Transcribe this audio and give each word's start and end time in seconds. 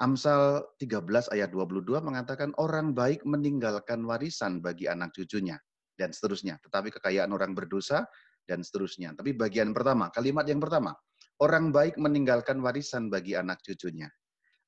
Amsal 0.00 0.64
13 0.80 1.28
ayat 1.28 1.52
22 1.52 2.00
mengatakan 2.00 2.56
orang 2.56 2.96
baik 2.96 3.20
meninggalkan 3.28 4.00
warisan 4.08 4.64
bagi 4.64 4.88
anak 4.88 5.12
cucunya 5.12 5.60
dan 6.00 6.16
seterusnya. 6.16 6.56
Tetapi 6.64 6.88
kekayaan 6.96 7.28
orang 7.36 7.52
berdosa 7.52 8.08
dan 8.48 8.64
seterusnya. 8.64 9.12
Tapi 9.12 9.36
bagian 9.36 9.76
pertama, 9.76 10.08
kalimat 10.08 10.48
yang 10.48 10.56
pertama, 10.56 10.96
orang 11.44 11.68
baik 11.68 12.00
meninggalkan 12.00 12.64
warisan 12.64 13.12
bagi 13.12 13.36
anak 13.36 13.60
cucunya. 13.60 14.08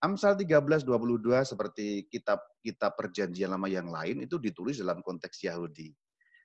Amsal 0.04 0.36
13 0.36 0.84
22 0.84 1.48
seperti 1.48 2.04
kitab-kitab 2.12 2.92
perjanjian 2.92 3.56
lama 3.56 3.72
yang 3.72 3.88
lain 3.88 4.28
itu 4.28 4.36
ditulis 4.36 4.84
dalam 4.84 5.00
konteks 5.00 5.48
Yahudi. 5.48 5.88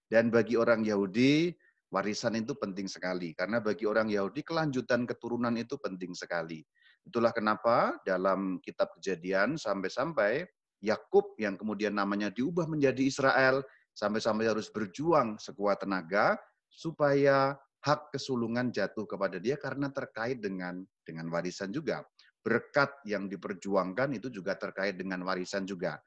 Dan 0.08 0.32
bagi 0.32 0.56
orang 0.56 0.88
Yahudi, 0.88 1.52
warisan 1.92 2.40
itu 2.40 2.56
penting 2.56 2.88
sekali 2.88 3.36
karena 3.36 3.60
bagi 3.60 3.84
orang 3.84 4.08
Yahudi 4.08 4.48
kelanjutan 4.48 5.04
keturunan 5.04 5.52
itu 5.60 5.76
penting 5.76 6.16
sekali. 6.16 6.64
Itulah 7.08 7.32
kenapa 7.32 7.96
dalam 8.04 8.60
kitab 8.60 8.92
kejadian 9.00 9.56
sampai-sampai 9.56 10.44
Yakub 10.84 11.40
yang 11.40 11.56
kemudian 11.56 11.96
namanya 11.96 12.28
diubah 12.30 12.68
menjadi 12.68 13.00
Israel, 13.00 13.64
sampai-sampai 13.96 14.52
harus 14.52 14.68
berjuang 14.68 15.40
sekuat 15.40 15.88
tenaga 15.88 16.36
supaya 16.68 17.56
hak 17.82 18.12
kesulungan 18.12 18.70
jatuh 18.76 19.08
kepada 19.08 19.40
dia 19.40 19.56
karena 19.56 19.88
terkait 19.88 20.44
dengan 20.44 20.84
dengan 21.08 21.32
warisan 21.32 21.72
juga. 21.72 22.04
Berkat 22.44 22.92
yang 23.08 23.32
diperjuangkan 23.32 24.20
itu 24.20 24.28
juga 24.28 24.60
terkait 24.60 25.00
dengan 25.00 25.24
warisan 25.24 25.64
juga. 25.64 25.98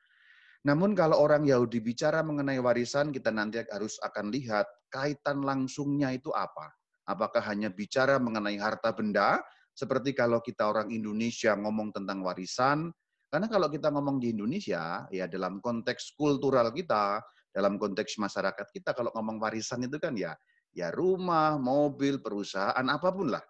Namun 0.69 0.93
kalau 0.93 1.17
orang 1.17 1.49
Yahudi 1.49 1.81
bicara 1.81 2.21
mengenai 2.21 2.61
warisan, 2.61 3.09
kita 3.09 3.33
nanti 3.33 3.65
harus 3.73 3.97
akan 4.05 4.29
lihat 4.29 4.69
kaitan 4.93 5.41
langsungnya 5.41 6.13
itu 6.13 6.29
apa. 6.37 6.69
Apakah 7.09 7.41
hanya 7.49 7.73
bicara 7.73 8.21
mengenai 8.21 8.61
harta 8.61 8.93
benda 8.93 9.41
seperti 9.81 10.13
kalau 10.13 10.45
kita 10.45 10.69
orang 10.69 10.93
Indonesia 10.93 11.57
ngomong 11.57 11.97
tentang 11.97 12.21
warisan, 12.21 12.93
karena 13.33 13.49
kalau 13.49 13.73
kita 13.73 13.89
ngomong 13.89 14.21
di 14.21 14.37
Indonesia, 14.37 15.09
ya 15.09 15.25
dalam 15.25 15.65
konteks 15.65 16.13
kultural 16.21 16.69
kita, 16.69 17.25
dalam 17.49 17.81
konteks 17.81 18.21
masyarakat 18.21 18.67
kita, 18.69 18.93
kalau 18.93 19.09
ngomong 19.17 19.41
warisan 19.41 19.89
itu 19.89 19.97
kan 19.97 20.13
ya, 20.13 20.37
ya 20.77 20.93
rumah, 20.93 21.57
mobil, 21.57 22.21
perusahaan, 22.21 22.85
apa 22.85 23.09
pun 23.09 23.33
lah. 23.33 23.45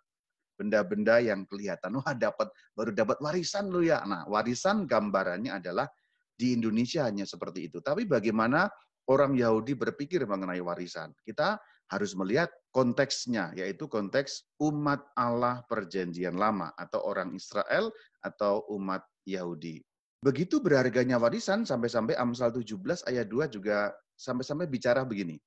Benda-benda 0.55 1.19
yang 1.25 1.49
kelihatan, 1.49 1.99
wah 1.99 2.13
dapat 2.13 2.53
baru 2.77 2.93
dapat 2.93 3.17
warisan 3.25 3.73
lo 3.73 3.81
ya. 3.81 4.05
Nah, 4.05 4.29
warisan 4.29 4.85
gambarannya 4.85 5.57
adalah 5.57 5.89
di 6.37 6.53
Indonesia 6.53 7.09
hanya 7.09 7.25
seperti 7.25 7.73
itu. 7.73 7.81
Tapi 7.81 8.05
bagaimana 8.05 8.69
orang 9.11 9.35
Yahudi 9.35 9.75
berpikir 9.75 10.23
mengenai 10.23 10.63
warisan? 10.63 11.11
Kita 11.27 11.59
harus 11.91 12.15
melihat 12.15 12.47
konteksnya, 12.71 13.51
yaitu 13.59 13.91
konteks 13.91 14.47
umat 14.63 15.03
Allah 15.19 15.67
perjanjian 15.67 16.39
lama, 16.39 16.71
atau 16.79 17.03
orang 17.03 17.35
Israel, 17.35 17.91
atau 18.23 18.63
umat 18.79 19.03
Yahudi. 19.27 19.83
Begitu 20.23 20.63
berharganya 20.63 21.19
warisan, 21.19 21.67
sampai-sampai 21.67 22.15
Amsal 22.15 22.55
17 22.55 23.03
ayat 23.11 23.27
2 23.27 23.51
juga 23.51 23.91
sampai-sampai 24.15 24.71
bicara 24.71 25.03
begini. 25.03 25.43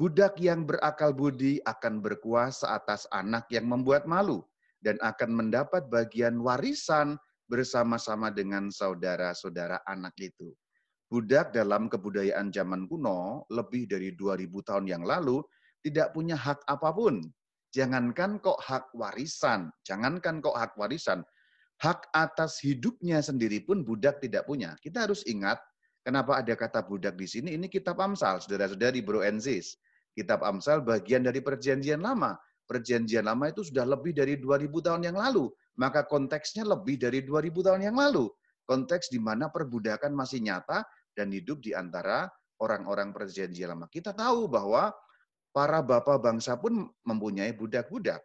Budak 0.00 0.40
yang 0.40 0.64
berakal 0.64 1.12
budi 1.12 1.60
akan 1.62 2.00
berkuasa 2.00 2.74
atas 2.74 3.04
anak 3.12 3.46
yang 3.52 3.68
membuat 3.68 4.08
malu, 4.08 4.40
dan 4.80 4.96
akan 5.04 5.30
mendapat 5.36 5.84
bagian 5.92 6.40
warisan 6.40 7.20
bersama-sama 7.44 8.32
dengan 8.32 8.72
saudara-saudara 8.72 9.84
anak 9.84 10.16
itu. 10.16 10.56
Budak 11.14 11.54
dalam 11.54 11.86
kebudayaan 11.86 12.50
zaman 12.50 12.90
kuno, 12.90 13.46
lebih 13.46 13.86
dari 13.86 14.18
2000 14.18 14.50
tahun 14.66 14.90
yang 14.90 15.06
lalu, 15.06 15.46
tidak 15.78 16.10
punya 16.10 16.34
hak 16.34 16.66
apa 16.66 16.90
pun. 16.90 17.22
Jangankan 17.70 18.42
kok 18.42 18.58
hak 18.58 18.90
warisan, 18.98 19.70
jangankan 19.86 20.42
kok 20.42 20.58
hak 20.58 20.74
warisan, 20.74 21.22
hak 21.78 22.10
atas 22.18 22.58
hidupnya 22.66 23.22
sendiri 23.22 23.62
pun 23.62 23.86
budak 23.86 24.18
tidak 24.18 24.42
punya. 24.42 24.74
Kita 24.82 25.06
harus 25.06 25.22
ingat 25.30 25.62
kenapa 26.02 26.42
ada 26.42 26.50
kata 26.58 26.82
budak 26.82 27.14
di 27.14 27.30
sini. 27.30 27.54
Ini 27.54 27.70
kitab 27.70 28.02
Amsal, 28.02 28.42
saudara-saudari 28.42 28.98
bro 28.98 29.22
and 29.22 29.38
sis. 29.38 29.78
Kitab 30.18 30.42
Amsal 30.42 30.82
bagian 30.82 31.22
dari 31.22 31.38
perjanjian 31.38 32.02
lama. 32.02 32.34
Perjanjian 32.66 33.22
lama 33.22 33.54
itu 33.54 33.62
sudah 33.62 33.86
lebih 33.86 34.18
dari 34.18 34.34
2000 34.34 34.66
tahun 34.66 35.14
yang 35.14 35.14
lalu. 35.14 35.46
Maka 35.78 36.10
konteksnya 36.10 36.66
lebih 36.66 36.98
dari 36.98 37.22
2000 37.22 37.54
tahun 37.70 37.86
yang 37.86 37.94
lalu. 37.94 38.26
Konteks 38.64 39.12
di 39.12 39.20
mana 39.20 39.52
perbudakan 39.52 40.16
masih 40.16 40.40
nyata 40.40 40.82
dan 41.14 41.30
hidup 41.30 41.62
di 41.62 41.72
antara 41.72 42.28
orang-orang 42.60 43.10
perjanjian 43.10 43.74
lama. 43.74 43.86
Kita 43.90 44.14
tahu 44.14 44.46
bahwa 44.50 44.90
para 45.54 45.80
bapak 45.80 46.18
bangsa 46.18 46.58
pun 46.58 46.90
mempunyai 47.06 47.54
budak-budak. 47.54 48.22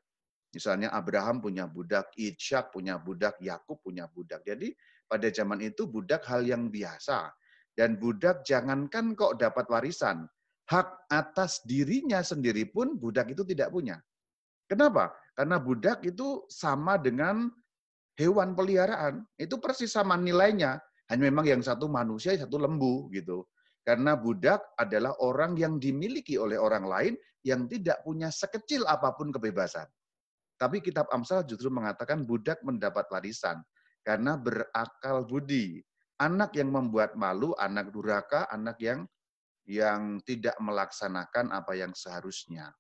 Misalnya 0.50 0.90
Abraham 0.90 1.46
punya 1.46 1.70
budak, 1.70 2.10
Ishak 2.18 2.74
punya 2.74 2.98
budak, 2.98 3.38
Yakub 3.38 3.78
punya 3.86 4.10
budak. 4.10 4.42
Jadi 4.42 4.74
pada 5.06 5.30
zaman 5.30 5.62
itu 5.62 5.86
budak 5.86 6.26
hal 6.26 6.42
yang 6.42 6.74
biasa. 6.74 7.30
Dan 7.78 8.02
budak 8.02 8.44
jangankan 8.44 9.14
kok 9.14 9.40
dapat 9.40 9.70
warisan, 9.70 10.26
hak 10.68 11.06
atas 11.08 11.64
dirinya 11.64 12.20
sendiri 12.20 12.68
pun 12.68 12.98
budak 12.98 13.32
itu 13.32 13.46
tidak 13.46 13.72
punya. 13.72 14.02
Kenapa? 14.70 15.14
Karena 15.38 15.58
budak 15.58 16.04
itu 16.04 16.44
sama 16.52 17.00
dengan 17.00 17.50
hewan 18.20 18.54
peliharaan. 18.54 19.24
Itu 19.40 19.58
persis 19.58 19.96
sama 19.96 20.20
nilainya. 20.20 20.78
Hanya 21.10 21.34
memang 21.34 21.46
yang 21.50 21.62
satu 21.66 21.90
manusia, 21.90 22.38
satu 22.38 22.62
lembu 22.62 23.10
gitu. 23.10 23.46
Karena 23.82 24.14
budak 24.14 24.62
adalah 24.78 25.18
orang 25.18 25.58
yang 25.58 25.82
dimiliki 25.82 26.38
oleh 26.38 26.62
orang 26.62 26.86
lain 26.86 27.14
yang 27.42 27.66
tidak 27.66 28.06
punya 28.06 28.30
sekecil 28.30 28.86
apa 28.86 29.18
pun 29.18 29.34
kebebasan. 29.34 29.90
Tapi 30.60 30.84
kitab 30.84 31.10
Amsal 31.10 31.48
justru 31.48 31.72
mengatakan 31.74 32.28
budak 32.28 32.62
mendapat 32.62 33.08
warisan 33.10 33.64
karena 34.04 34.36
berakal 34.36 35.26
budi. 35.26 35.82
Anak 36.20 36.52
yang 36.60 36.76
membuat 36.76 37.16
malu, 37.16 37.56
anak 37.56 37.96
duraka, 37.96 38.44
anak 38.52 38.76
yang 38.84 39.08
yang 39.64 40.20
tidak 40.28 40.60
melaksanakan 40.60 41.56
apa 41.56 41.80
yang 41.80 41.96
seharusnya. 41.96 42.76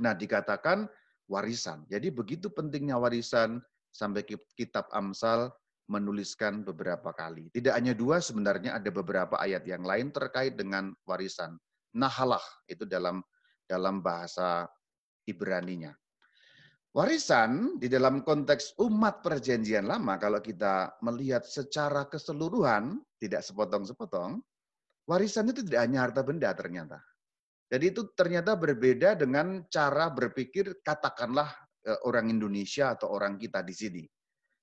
Nah, 0.00 0.16
dikatakan 0.16 0.88
warisan. 1.28 1.84
Jadi 1.92 2.08
begitu 2.08 2.48
pentingnya 2.48 2.96
warisan 2.96 3.60
sampai 3.92 4.24
kitab 4.56 4.88
Amsal 4.88 5.52
menuliskan 5.92 6.64
beberapa 6.64 7.12
kali. 7.12 7.52
Tidak 7.52 7.76
hanya 7.76 7.92
dua, 7.92 8.24
sebenarnya 8.24 8.80
ada 8.80 8.88
beberapa 8.88 9.36
ayat 9.36 9.68
yang 9.68 9.84
lain 9.84 10.08
terkait 10.08 10.56
dengan 10.56 10.96
warisan. 11.04 11.60
Nahalah 11.92 12.42
itu 12.64 12.88
dalam 12.88 13.20
dalam 13.68 14.00
bahasa 14.00 14.64
Ibraninya. 15.28 15.92
Warisan 16.92 17.80
di 17.80 17.88
dalam 17.88 18.20
konteks 18.20 18.76
umat 18.84 19.24
perjanjian 19.24 19.88
lama, 19.88 20.20
kalau 20.20 20.44
kita 20.44 20.92
melihat 21.00 21.40
secara 21.40 22.04
keseluruhan, 22.04 23.00
tidak 23.16 23.40
sepotong-sepotong, 23.40 24.44
warisan 25.08 25.48
itu 25.48 25.64
tidak 25.64 25.88
hanya 25.88 26.04
harta 26.04 26.20
benda 26.20 26.52
ternyata. 26.52 27.00
Jadi 27.72 27.96
itu 27.96 28.12
ternyata 28.12 28.52
berbeda 28.60 29.16
dengan 29.16 29.64
cara 29.72 30.12
berpikir 30.12 30.84
katakanlah 30.84 31.48
eh, 31.88 31.96
orang 32.04 32.28
Indonesia 32.28 32.92
atau 32.92 33.08
orang 33.08 33.40
kita 33.40 33.64
di 33.64 33.72
sini. 33.72 34.04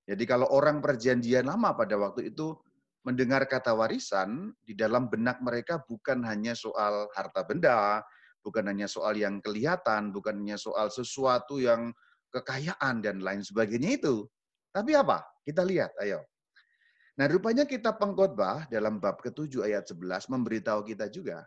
Jadi 0.10 0.26
kalau 0.26 0.50
orang 0.50 0.82
perjanjian 0.82 1.46
lama 1.46 1.78
pada 1.78 1.94
waktu 1.94 2.34
itu 2.34 2.58
mendengar 3.06 3.46
kata 3.46 3.78
warisan, 3.78 4.50
di 4.66 4.74
dalam 4.74 5.06
benak 5.06 5.38
mereka 5.46 5.86
bukan 5.86 6.26
hanya 6.26 6.58
soal 6.58 7.06
harta 7.14 7.46
benda, 7.46 8.02
bukan 8.42 8.66
hanya 8.66 8.90
soal 8.90 9.14
yang 9.14 9.38
kelihatan, 9.38 10.10
bukan 10.10 10.42
hanya 10.42 10.58
soal 10.58 10.90
sesuatu 10.90 11.62
yang 11.62 11.94
kekayaan 12.34 13.06
dan 13.06 13.22
lain 13.22 13.46
sebagainya 13.46 14.02
itu. 14.02 14.26
Tapi 14.74 14.98
apa? 14.98 15.22
Kita 15.46 15.62
lihat, 15.62 15.94
ayo. 16.02 16.26
Nah, 17.22 17.30
rupanya 17.30 17.70
kita 17.70 17.94
pengkhotbah 17.94 18.66
dalam 18.74 18.98
bab 18.98 19.22
ke-7 19.22 19.62
ayat 19.62 19.86
11 19.86 20.26
memberitahu 20.26 20.82
kita 20.90 21.06
juga, 21.14 21.46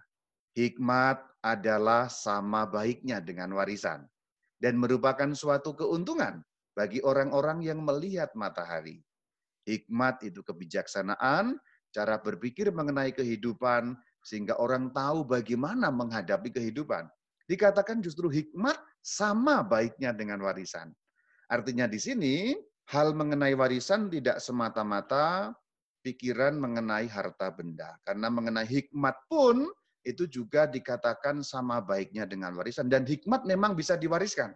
hikmat 0.54 1.18
adalah 1.42 2.06
sama 2.06 2.68
baiknya 2.68 3.18
dengan 3.18 3.50
warisan 3.58 4.06
dan 4.62 4.78
merupakan 4.78 5.32
suatu 5.34 5.74
keuntungan 5.74 6.44
bagi 6.72 7.04
orang-orang 7.04 7.64
yang 7.64 7.80
melihat 7.84 8.32
matahari. 8.32 9.04
Hikmat 9.68 10.26
itu 10.26 10.42
kebijaksanaan, 10.42 11.56
cara 11.94 12.18
berpikir 12.18 12.72
mengenai 12.74 13.14
kehidupan, 13.14 13.94
sehingga 14.24 14.58
orang 14.58 14.90
tahu 14.90 15.22
bagaimana 15.26 15.92
menghadapi 15.92 16.50
kehidupan. 16.50 17.06
Dikatakan 17.46 18.00
justru 18.00 18.30
hikmat 18.32 18.78
sama 19.02 19.60
baiknya 19.66 20.14
dengan 20.14 20.40
warisan. 20.40 20.90
Artinya 21.50 21.84
di 21.84 22.00
sini, 22.00 22.34
hal 22.88 23.12
mengenai 23.12 23.52
warisan 23.52 24.08
tidak 24.08 24.40
semata-mata 24.40 25.52
pikiran 26.02 26.58
mengenai 26.58 27.06
harta 27.06 27.52
benda. 27.52 27.94
Karena 28.02 28.32
mengenai 28.32 28.66
hikmat 28.66 29.14
pun, 29.28 29.68
itu 30.02 30.26
juga 30.26 30.66
dikatakan 30.66 31.46
sama 31.46 31.78
baiknya 31.78 32.26
dengan 32.26 32.56
warisan. 32.58 32.90
Dan 32.90 33.06
hikmat 33.06 33.46
memang 33.46 33.78
bisa 33.78 33.94
diwariskan. 33.94 34.50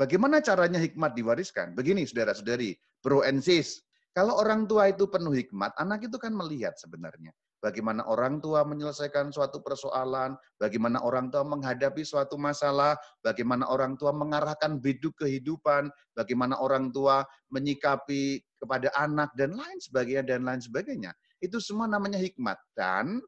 Bagaimana 0.00 0.40
caranya 0.40 0.80
hikmat 0.80 1.12
diwariskan? 1.12 1.76
Begini 1.76 2.08
saudara-saudari, 2.08 2.72
pro 3.04 3.20
and 3.20 3.44
sis. 3.44 3.84
Kalau 4.16 4.40
orang 4.40 4.64
tua 4.64 4.88
itu 4.88 5.04
penuh 5.04 5.36
hikmat, 5.36 5.76
anak 5.76 6.08
itu 6.08 6.16
kan 6.16 6.32
melihat 6.32 6.72
sebenarnya. 6.80 7.36
Bagaimana 7.60 8.08
orang 8.08 8.40
tua 8.40 8.64
menyelesaikan 8.64 9.28
suatu 9.28 9.60
persoalan, 9.60 10.32
bagaimana 10.56 11.04
orang 11.04 11.28
tua 11.28 11.44
menghadapi 11.44 12.00
suatu 12.00 12.40
masalah, 12.40 12.96
bagaimana 13.20 13.68
orang 13.68 14.00
tua 14.00 14.16
mengarahkan 14.16 14.80
biduk 14.80 15.20
kehidupan, 15.20 15.92
bagaimana 16.16 16.56
orang 16.56 16.88
tua 16.88 17.20
menyikapi 17.52 18.40
kepada 18.56 18.88
anak 18.96 19.28
dan 19.36 19.52
lain 19.52 19.78
sebagainya 19.84 20.24
dan 20.24 20.48
lain 20.48 20.64
sebagainya. 20.64 21.12
Itu 21.44 21.60
semua 21.60 21.84
namanya 21.84 22.16
hikmat 22.16 22.56
dan 22.72 23.20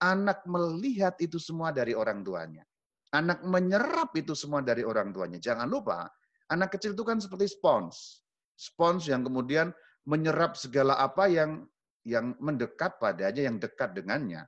anak 0.00 0.40
melihat 0.48 1.12
itu 1.20 1.36
semua 1.36 1.68
dari 1.76 1.92
orang 1.92 2.24
tuanya. 2.24 2.64
Anak 3.14 3.46
menyerap 3.46 4.14
itu 4.18 4.34
semua 4.34 4.64
dari 4.64 4.82
orang 4.82 5.14
tuanya. 5.14 5.38
Jangan 5.38 5.70
lupa, 5.70 6.10
anak 6.50 6.74
kecil 6.74 6.98
itu 6.98 7.04
kan 7.06 7.22
seperti 7.22 7.46
spons. 7.50 8.26
Spons 8.58 9.06
yang 9.06 9.22
kemudian 9.22 9.70
menyerap 10.08 10.58
segala 10.58 10.98
apa 10.98 11.30
yang 11.30 11.66
yang 12.06 12.38
mendekat 12.38 13.02
padanya, 13.02 13.46
yang 13.46 13.58
dekat 13.58 13.94
dengannya. 13.98 14.46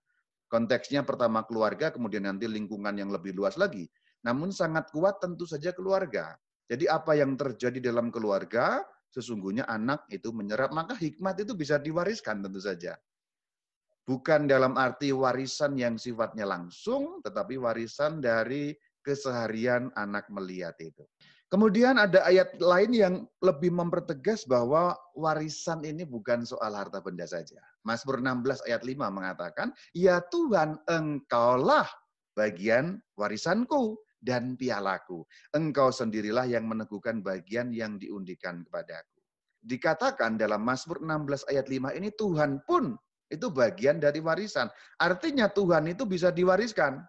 Konteksnya 0.48 1.04
pertama 1.04 1.44
keluarga, 1.44 1.92
kemudian 1.92 2.24
nanti 2.24 2.48
lingkungan 2.48 2.94
yang 2.96 3.10
lebih 3.12 3.36
luas 3.36 3.58
lagi. 3.60 3.84
Namun 4.24 4.54
sangat 4.54 4.88
kuat 4.94 5.20
tentu 5.20 5.44
saja 5.44 5.74
keluarga. 5.74 6.38
Jadi 6.70 6.88
apa 6.88 7.18
yang 7.18 7.36
terjadi 7.36 7.92
dalam 7.92 8.08
keluarga, 8.08 8.80
sesungguhnya 9.12 9.68
anak 9.68 10.08
itu 10.08 10.32
menyerap, 10.32 10.72
maka 10.72 10.96
hikmat 10.96 11.42
itu 11.42 11.52
bisa 11.52 11.76
diwariskan 11.76 12.40
tentu 12.40 12.62
saja. 12.62 12.96
Bukan 14.08 14.48
dalam 14.48 14.72
arti 14.80 15.12
warisan 15.12 15.76
yang 15.76 16.00
sifatnya 16.00 16.48
langsung, 16.48 17.20
tetapi 17.20 17.60
warisan 17.60 18.24
dari 18.24 18.72
keseharian 19.04 19.92
anak 20.00 20.24
melihat 20.32 20.72
itu. 20.80 21.04
Kemudian 21.48 21.96
ada 21.96 22.24
ayat 22.28 22.56
lain 22.60 22.92
yang 22.92 23.14
lebih 23.40 23.72
mempertegas 23.72 24.48
bahwa 24.48 24.92
warisan 25.16 25.80
ini 25.84 26.04
bukan 26.08 26.44
soal 26.44 26.72
harta 26.76 27.00
benda 27.04 27.24
saja. 27.24 27.56
Mazmur 27.88 28.20
16 28.20 28.68
ayat 28.68 28.84
5 28.84 29.08
mengatakan, 29.12 29.72
Ya 29.96 30.24
Tuhan, 30.28 30.76
engkaulah 30.88 31.88
bagian 32.36 33.00
warisanku 33.16 33.96
dan 34.20 34.60
pialaku. 34.60 35.24
Engkau 35.56 35.88
sendirilah 35.88 36.44
yang 36.44 36.68
meneguhkan 36.68 37.24
bagian 37.24 37.72
yang 37.72 37.96
diundikan 37.96 38.60
kepadaku. 38.68 39.20
Dikatakan 39.64 40.36
dalam 40.36 40.60
Mazmur 40.64 41.00
16 41.00 41.48
ayat 41.48 41.66
5 41.68 41.96
ini 41.96 42.12
Tuhan 42.12 42.60
pun 42.68 42.92
itu 43.28 43.52
bagian 43.52 44.00
dari 44.00 44.18
warisan. 44.24 44.66
Artinya 44.96 45.52
Tuhan 45.52 45.92
itu 45.92 46.08
bisa 46.08 46.32
diwariskan. 46.32 47.00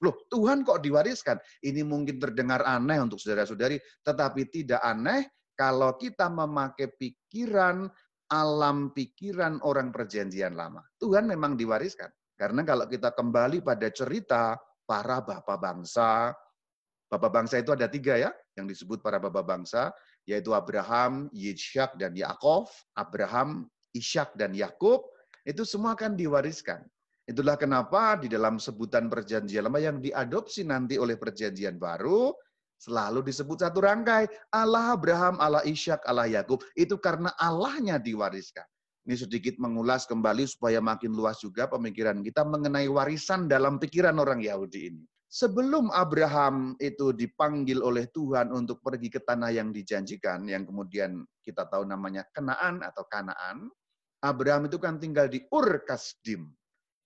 Loh, 0.00 0.16
Tuhan 0.32 0.64
kok 0.64 0.80
diwariskan? 0.80 1.36
Ini 1.60 1.84
mungkin 1.84 2.16
terdengar 2.16 2.64
aneh 2.64 2.96
untuk 3.04 3.20
saudara-saudari, 3.20 3.76
tetapi 4.00 4.48
tidak 4.48 4.80
aneh 4.80 5.28
kalau 5.52 5.92
kita 6.00 6.32
memakai 6.32 6.88
pikiran, 6.96 7.84
alam 8.32 8.96
pikiran 8.96 9.60
orang 9.60 9.92
perjanjian 9.92 10.56
lama. 10.56 10.80
Tuhan 10.96 11.28
memang 11.28 11.52
diwariskan. 11.60 12.08
Karena 12.32 12.64
kalau 12.64 12.88
kita 12.88 13.12
kembali 13.12 13.60
pada 13.60 13.92
cerita 13.92 14.56
para 14.88 15.20
bapak 15.20 15.60
bangsa. 15.60 16.32
Bapak 17.10 17.28
bangsa 17.28 17.60
itu 17.60 17.74
ada 17.74 17.90
tiga 17.90 18.16
ya, 18.16 18.30
yang 18.56 18.64
disebut 18.70 19.02
para 19.04 19.20
bapak 19.20 19.42
bangsa, 19.42 19.90
yaitu 20.24 20.54
Abraham, 20.56 21.28
Yitzhak, 21.34 21.98
dan 22.00 22.16
Yakov. 22.16 22.70
Abraham, 22.96 23.68
Ishak, 23.92 24.38
dan 24.38 24.54
Yakub 24.54 25.04
itu 25.44 25.62
semua 25.64 25.96
akan 25.96 26.16
diwariskan. 26.16 26.84
Itulah 27.28 27.54
kenapa 27.54 28.18
di 28.18 28.26
dalam 28.26 28.58
sebutan 28.58 29.06
perjanjian 29.06 29.70
lama 29.70 29.78
yang 29.78 30.02
diadopsi 30.02 30.66
nanti 30.66 30.98
oleh 30.98 31.14
perjanjian 31.14 31.78
baru, 31.78 32.34
selalu 32.80 33.22
disebut 33.22 33.62
satu 33.62 33.84
rangkai. 33.84 34.26
Allah 34.50 34.96
Abraham, 34.96 35.38
Allah 35.38 35.62
Ishak, 35.62 36.02
Allah 36.10 36.26
Yakub. 36.26 36.64
Itu 36.74 36.98
karena 36.98 37.30
Allahnya 37.38 38.02
diwariskan. 38.02 38.66
Ini 39.06 39.16
sedikit 39.16 39.56
mengulas 39.62 40.04
kembali 40.10 40.44
supaya 40.44 40.82
makin 40.82 41.14
luas 41.14 41.40
juga 41.40 41.70
pemikiran 41.70 42.20
kita 42.20 42.44
mengenai 42.44 42.90
warisan 42.90 43.48
dalam 43.48 43.80
pikiran 43.80 44.18
orang 44.18 44.44
Yahudi 44.44 44.92
ini. 44.92 45.04
Sebelum 45.30 45.94
Abraham 45.94 46.74
itu 46.82 47.14
dipanggil 47.14 47.78
oleh 47.78 48.10
Tuhan 48.10 48.50
untuk 48.50 48.82
pergi 48.82 49.06
ke 49.06 49.22
tanah 49.22 49.54
yang 49.54 49.70
dijanjikan, 49.70 50.42
yang 50.50 50.66
kemudian 50.66 51.22
kita 51.46 51.70
tahu 51.70 51.86
namanya 51.86 52.26
Kenaan 52.34 52.82
atau 52.82 53.06
Kanaan, 53.06 53.70
Abraham 54.20 54.68
itu 54.68 54.76
kan 54.76 55.00
tinggal 55.00 55.26
di 55.32 55.40
Ur 55.48 55.80
Kasdim. 55.84 56.48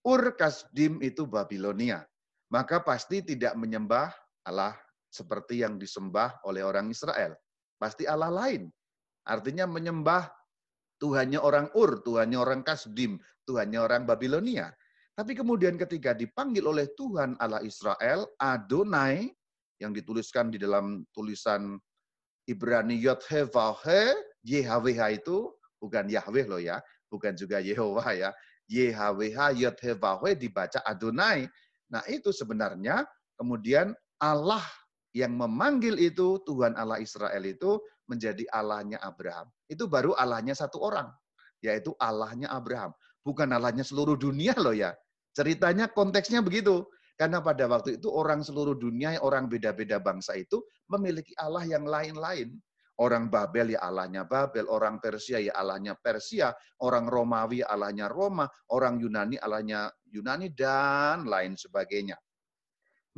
Ur 0.03 0.35
Kasdim 0.35 0.99
itu 1.01 1.25
Babilonia. 1.31 2.03
Maka 2.51 2.83
pasti 2.83 3.23
tidak 3.23 3.55
menyembah 3.55 4.11
Allah 4.47 4.75
seperti 5.09 5.63
yang 5.63 5.79
disembah 5.79 6.43
oleh 6.45 6.67
orang 6.67 6.91
Israel. 6.91 7.35
Pasti 7.79 8.05
Allah 8.05 8.31
lain. 8.31 8.69
Artinya 9.25 9.65
menyembah 9.65 10.29
Tuhannya 10.99 11.41
orang 11.41 11.71
Ur, 11.75 12.03
Tuhannya 12.03 12.39
orang 12.39 12.61
Kasdim, 12.67 13.19
Tuhannya 13.47 13.81
orang 13.81 14.03
Babilonia. 14.07 14.71
Tapi 15.15 15.39
kemudian 15.39 15.79
ketika 15.79 16.11
dipanggil 16.11 16.67
oleh 16.67 16.91
Tuhan 16.99 17.39
Allah 17.39 17.63
Israel, 17.63 18.27
Adonai, 18.43 19.31
yang 19.79 19.95
dituliskan 19.95 20.51
di 20.51 20.59
dalam 20.59 21.07
tulisan 21.15 21.79
Ibrani 22.47 22.99
Yodhevahe, 22.99 24.15
YHWH 24.43 25.01
itu, 25.15 25.51
bukan 25.79 26.09
Yahweh 26.09 26.47
loh 26.49 26.61
ya, 26.61 26.79
bukan 27.15 27.39
juga 27.39 27.63
Yehova 27.63 28.11
ya, 28.11 28.35
YHWH 28.67 29.39
Yodhevahe 29.63 30.35
dibaca 30.35 30.83
Adonai. 30.83 31.47
Nah 31.95 32.03
itu 32.11 32.35
sebenarnya 32.35 33.07
kemudian 33.39 33.95
Allah 34.19 34.63
yang 35.15 35.39
memanggil 35.39 35.95
itu, 36.03 36.43
Tuhan 36.43 36.75
Allah 36.75 36.99
Israel 36.99 37.47
itu, 37.47 37.79
menjadi 38.11 38.43
Allahnya 38.51 38.99
Abraham. 38.99 39.47
Itu 39.71 39.87
baru 39.87 40.13
Allahnya 40.19 40.59
satu 40.59 40.83
orang, 40.83 41.07
yaitu 41.63 41.95
Allahnya 42.03 42.51
Abraham. 42.51 42.91
Bukan 43.23 43.49
Allahnya 43.55 43.87
seluruh 43.87 44.19
dunia 44.19 44.53
loh 44.59 44.75
ya. 44.75 44.93
Ceritanya 45.33 45.89
konteksnya 45.89 46.43
begitu. 46.43 46.85
Karena 47.15 47.39
pada 47.39 47.71
waktu 47.71 48.03
itu 48.03 48.11
orang 48.11 48.43
seluruh 48.43 48.75
dunia, 48.75 49.23
orang 49.23 49.47
beda-beda 49.47 50.03
bangsa 50.03 50.35
itu 50.35 50.59
memiliki 50.91 51.31
Allah 51.39 51.63
yang 51.63 51.87
lain-lain. 51.87 52.59
Orang 52.95 53.27
Babel 53.27 53.75
ya 53.75 53.83
Allahnya 53.83 54.23
Babel, 54.23 54.71
orang 54.71 55.03
Persia 55.03 55.43
ya 55.43 55.51
Allahnya 55.59 55.99
Persia, 55.99 56.55
orang 56.79 57.11
Romawi 57.11 57.67
ya 57.67 57.75
Allahnya 57.75 58.07
Roma, 58.07 58.47
orang 58.71 59.03
Yunani 59.03 59.35
Allahnya 59.43 59.91
Yunani, 60.07 60.55
dan 60.55 61.27
lain 61.27 61.59
sebagainya. 61.59 62.15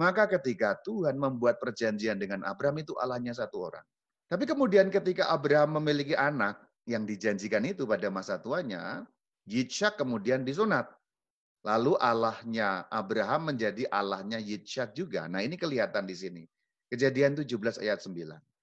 Maka 0.00 0.28
ketika 0.32 0.81
Tuhan 0.81 1.20
membuat 1.20 1.61
perjanjian 1.61 2.17
dengan 2.17 2.44
Abraham 2.49 2.81
itu 2.81 2.96
Allahnya 2.96 3.37
satu 3.37 3.69
orang. 3.69 3.84
Tapi 4.32 4.49
kemudian 4.49 4.88
ketika 4.88 5.28
Abraham 5.28 5.76
memiliki 5.81 6.17
anak 6.17 6.56
yang 6.88 7.05
dijanjikan 7.05 7.64
itu 7.69 7.84
pada 7.84 8.08
masa 8.08 8.40
tuanya, 8.40 9.05
Yitzhak 9.46 10.00
kemudian 10.00 10.43
disunat. 10.43 10.90
Lalu 11.62 11.99
Allahnya 11.99 12.88
Abraham 12.90 13.52
menjadi 13.55 13.87
Allahnya 13.93 14.40
Yitzhak 14.40 14.96
juga. 14.96 15.29
Nah 15.31 15.43
ini 15.44 15.55
kelihatan 15.58 16.06
di 16.06 16.17
sini. 16.17 16.43
Kejadian 16.87 17.34
17 17.38 17.82
ayat 17.82 17.99
9. 18.02 18.56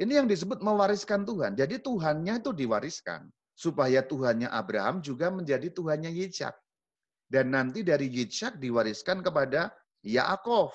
Ini 0.00 0.24
yang 0.24 0.28
disebut 0.28 0.64
mewariskan 0.64 1.28
Tuhan. 1.28 1.54
Jadi 1.54 1.84
Tuhannya 1.84 2.40
itu 2.40 2.56
diwariskan. 2.56 3.28
Supaya 3.52 4.00
Tuhannya 4.00 4.48
Abraham 4.48 5.04
juga 5.04 5.28
menjadi 5.28 5.68
Tuhannya 5.68 6.08
Yitzhak. 6.08 6.56
Dan 7.28 7.52
nanti 7.52 7.84
dari 7.84 8.08
Yitzhak 8.08 8.56
diwariskan 8.56 9.20
kepada 9.20 9.68
Yaakov. 10.00 10.72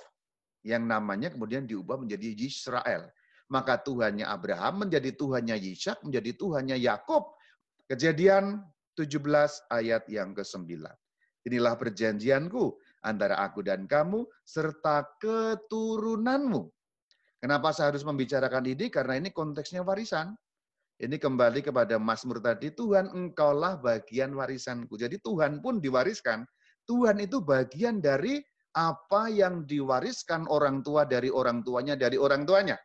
Yang 0.62 0.84
namanya 0.86 1.34
kemudian 1.34 1.66
diubah 1.66 1.98
menjadi 1.98 2.38
Israel 2.38 3.10
maka 3.50 3.78
Tuhannya 3.78 4.26
Abraham 4.26 4.88
menjadi 4.88 5.14
Tuhannya 5.14 5.58
Yishak, 5.58 6.02
menjadi 6.02 6.34
Tuhannya 6.34 6.78
Yakub. 6.82 7.38
Kejadian 7.86 8.66
17 8.98 9.22
ayat 9.70 10.10
yang 10.10 10.34
ke-9. 10.34 10.82
Inilah 11.46 11.78
perjanjianku 11.78 12.74
antara 13.06 13.38
aku 13.38 13.62
dan 13.62 13.86
kamu 13.86 14.26
serta 14.42 15.06
keturunanmu. 15.22 16.74
Kenapa 17.46 17.70
saya 17.78 17.94
harus 17.94 18.02
membicarakan 18.02 18.66
ini? 18.66 18.90
Karena 18.90 19.22
ini 19.22 19.30
konteksnya 19.30 19.86
warisan. 19.86 20.34
Ini 20.98 21.14
kembali 21.22 21.62
kepada 21.62 22.02
Mazmur 22.02 22.42
tadi, 22.42 22.74
Tuhan 22.74 23.14
engkaulah 23.14 23.78
bagian 23.78 24.34
warisanku. 24.34 24.98
Jadi 24.98 25.22
Tuhan 25.22 25.62
pun 25.62 25.78
diwariskan. 25.78 26.42
Tuhan 26.90 27.22
itu 27.22 27.46
bagian 27.46 28.02
dari 28.02 28.42
apa 28.74 29.30
yang 29.30 29.62
diwariskan 29.70 30.50
orang 30.50 30.82
tua 30.82 31.06
dari 31.06 31.30
orang 31.30 31.62
tuanya 31.62 31.94
dari 31.94 32.18
orang 32.18 32.50
tuanya. 32.50 32.82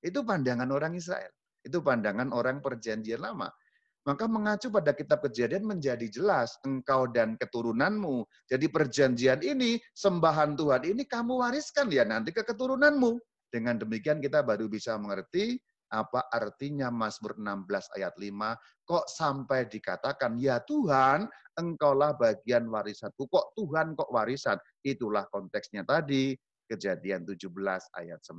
Itu 0.00 0.24
pandangan 0.24 0.72
orang 0.72 0.96
Israel. 0.96 1.28
Itu 1.60 1.84
pandangan 1.84 2.32
orang 2.32 2.64
perjanjian 2.64 3.20
lama. 3.20 3.52
Maka 4.08 4.24
mengacu 4.24 4.72
pada 4.72 4.96
kitab 4.96 5.20
kejadian 5.28 5.68
menjadi 5.68 6.08
jelas, 6.08 6.56
engkau 6.64 7.04
dan 7.04 7.36
keturunanmu. 7.36 8.24
Jadi 8.48 8.64
perjanjian 8.72 9.44
ini, 9.44 9.76
sembahan 9.92 10.56
Tuhan 10.56 10.88
ini 10.88 11.04
kamu 11.04 11.44
wariskan 11.44 11.92
ya 11.92 12.08
nanti 12.08 12.32
ke 12.32 12.48
keturunanmu. 12.48 13.29
Dengan 13.50 13.76
demikian 13.82 14.22
kita 14.22 14.46
baru 14.46 14.70
bisa 14.70 14.94
mengerti 14.94 15.58
apa 15.90 16.30
artinya 16.30 16.86
Mazmur 16.88 17.34
16 17.34 17.98
ayat 17.98 18.14
5. 18.14 18.86
Kok 18.86 19.06
sampai 19.10 19.66
dikatakan, 19.66 20.38
ya 20.38 20.62
Tuhan, 20.62 21.26
engkaulah 21.58 22.14
bagian 22.14 22.70
warisanku. 22.70 23.26
Kok 23.26 23.58
Tuhan 23.58 23.98
kok 23.98 24.10
warisan? 24.14 24.56
Itulah 24.86 25.26
konteksnya 25.28 25.82
tadi, 25.82 26.38
kejadian 26.70 27.26
17 27.26 27.50
ayat 27.98 28.22
9. 28.22 28.38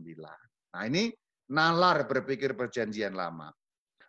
Nah 0.71 0.83
ini 0.87 1.11
nalar 1.51 2.07
berpikir 2.07 2.55
perjanjian 2.55 3.11
lama. 3.11 3.51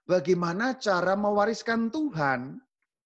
Bagaimana 0.07 0.79
cara 0.79 1.19
mewariskan 1.19 1.91
Tuhan? 1.91 2.63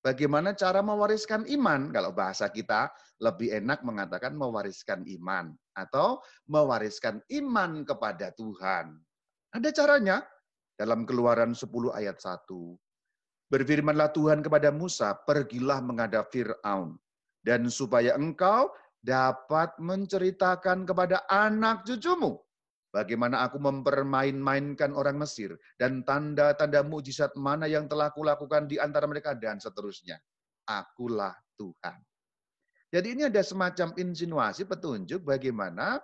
Bagaimana 0.06 0.54
cara 0.54 0.86
mewariskan 0.86 1.50
iman? 1.50 1.90
Kalau 1.90 2.14
bahasa 2.14 2.46
kita 2.46 2.94
lebih 3.18 3.50
enak 3.50 3.82
mengatakan 3.82 4.38
mewariskan 4.38 5.02
iman 5.18 5.50
atau 5.74 6.22
mewariskan 6.46 7.18
iman 7.42 7.82
kepada 7.82 8.30
Tuhan. 8.38 9.02
Ada 9.50 9.74
caranya 9.74 10.22
dalam 10.78 11.02
Keluaran 11.10 11.58
10 11.58 11.90
ayat 11.90 12.22
1. 12.22 12.46
Berfirmanlah 13.50 14.14
Tuhan 14.14 14.46
kepada 14.46 14.70
Musa, 14.70 15.10
pergilah 15.26 15.82
menghadap 15.82 16.30
Fir'aun. 16.30 16.94
Dan 17.42 17.66
supaya 17.66 18.14
engkau 18.14 18.70
dapat 19.02 19.74
menceritakan 19.82 20.86
kepada 20.86 21.26
anak 21.26 21.82
cucumu 21.82 22.45
bagaimana 22.96 23.44
aku 23.44 23.60
mempermain-mainkan 23.60 24.96
orang 24.96 25.20
Mesir 25.20 25.52
dan 25.76 26.00
tanda-tanda 26.08 26.80
mujizat 26.80 27.36
mana 27.36 27.68
yang 27.68 27.84
telah 27.84 28.08
kulakukan 28.16 28.64
di 28.64 28.80
antara 28.80 29.04
mereka 29.04 29.36
dan 29.36 29.60
seterusnya. 29.60 30.16
Akulah 30.64 31.36
Tuhan. 31.60 32.00
Jadi 32.88 33.12
ini 33.12 33.28
ada 33.28 33.44
semacam 33.44 33.92
insinuasi 34.00 34.64
petunjuk 34.64 35.20
bagaimana 35.28 36.00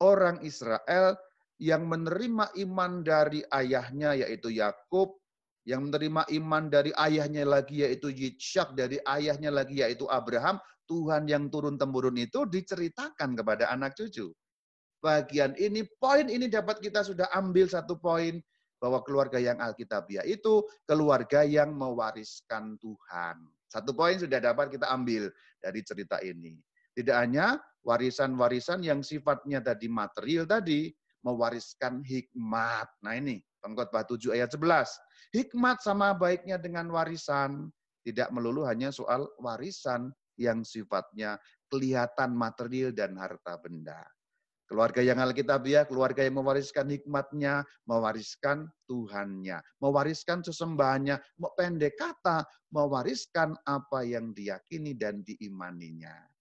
orang 0.00 0.40
Israel 0.40 1.20
yang 1.60 1.84
menerima 1.84 2.56
iman 2.64 3.04
dari 3.04 3.44
ayahnya 3.52 4.16
yaitu 4.16 4.48
Yakub, 4.56 5.20
yang 5.68 5.86
menerima 5.92 6.26
iman 6.42 6.72
dari 6.72 6.90
ayahnya 6.96 7.44
lagi 7.44 7.84
yaitu 7.84 8.08
Yitzhak, 8.08 8.72
dari 8.74 8.98
ayahnya 9.04 9.52
lagi 9.52 9.84
yaitu 9.84 10.08
Abraham, 10.08 10.58
Tuhan 10.88 11.30
yang 11.30 11.52
turun 11.52 11.78
temurun 11.78 12.18
itu 12.18 12.48
diceritakan 12.48 13.38
kepada 13.38 13.70
anak 13.70 13.94
cucu. 13.94 14.32
Bagian 15.02 15.58
ini, 15.58 15.82
poin 15.98 16.30
ini 16.30 16.46
dapat 16.46 16.78
kita 16.78 17.02
sudah 17.02 17.26
ambil 17.34 17.66
satu 17.66 17.98
poin 17.98 18.38
bahwa 18.78 19.02
keluarga 19.02 19.42
yang 19.42 19.58
Alkitabiah 19.58 20.22
itu 20.22 20.62
keluarga 20.86 21.42
yang 21.42 21.74
mewariskan 21.74 22.78
Tuhan. 22.78 23.42
Satu 23.66 23.98
poin 23.98 24.14
sudah 24.14 24.38
dapat 24.38 24.70
kita 24.70 24.86
ambil 24.94 25.26
dari 25.58 25.82
cerita 25.82 26.22
ini. 26.22 26.54
Tidak 26.94 27.18
hanya 27.18 27.58
warisan-warisan 27.82 28.86
yang 28.86 29.02
sifatnya 29.02 29.58
tadi 29.58 29.90
material 29.90 30.46
tadi, 30.46 30.94
mewariskan 31.26 32.02
hikmat. 32.06 32.86
Nah 33.02 33.14
ini, 33.18 33.42
pengkhotbah 33.58 34.06
7 34.06 34.38
ayat 34.38 34.54
11. 34.54 34.86
Hikmat 35.34 35.82
sama 35.82 36.14
baiknya 36.14 36.62
dengan 36.62 36.86
warisan. 36.94 37.74
Tidak 38.02 38.30
melulu 38.34 38.66
hanya 38.66 38.94
soal 38.94 39.30
warisan 39.38 40.14
yang 40.38 40.66
sifatnya 40.66 41.38
kelihatan 41.70 42.34
material 42.34 42.90
dan 42.90 43.14
harta 43.14 43.58
benda. 43.62 44.02
Keluarga 44.72 45.04
yang 45.04 45.20
Alkitabiah, 45.20 45.84
keluarga 45.84 46.24
yang 46.24 46.40
mewariskan 46.40 46.88
hikmatnya, 46.88 47.60
mewariskan 47.84 48.72
Tuhannya, 48.88 49.60
mewariskan 49.84 50.40
sesembahannya, 50.40 51.20
pendek 51.60 52.00
kata, 52.00 52.48
mewariskan 52.72 53.52
apa 53.68 54.00
yang 54.00 54.32
diyakini 54.32 54.96
dan 54.96 55.20
diimaninya 55.20 56.32